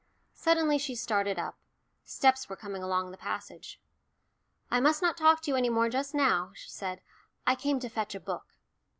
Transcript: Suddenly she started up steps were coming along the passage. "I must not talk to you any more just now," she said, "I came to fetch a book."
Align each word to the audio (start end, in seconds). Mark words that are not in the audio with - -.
Suddenly 0.33 0.79
she 0.79 0.95
started 0.95 1.37
up 1.37 1.59
steps 2.03 2.49
were 2.49 2.55
coming 2.55 2.81
along 2.81 3.11
the 3.11 3.19
passage. 3.19 3.79
"I 4.71 4.79
must 4.79 5.03
not 5.03 5.15
talk 5.15 5.41
to 5.43 5.51
you 5.51 5.55
any 5.55 5.69
more 5.69 5.89
just 5.89 6.15
now," 6.15 6.53
she 6.55 6.71
said, 6.71 7.01
"I 7.45 7.53
came 7.53 7.79
to 7.81 7.87
fetch 7.87 8.15
a 8.15 8.19
book." 8.19 8.47